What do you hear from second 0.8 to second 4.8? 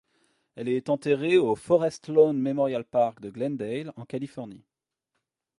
enterrée au Forest Lawn Memorial Park de Glendale, en Californie.